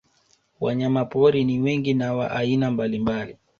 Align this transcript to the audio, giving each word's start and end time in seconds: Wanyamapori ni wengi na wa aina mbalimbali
Wanyamapori 0.59 1.43
ni 1.43 1.59
wengi 1.59 1.93
na 1.93 2.13
wa 2.13 2.31
aina 2.31 2.71
mbalimbali 2.71 3.37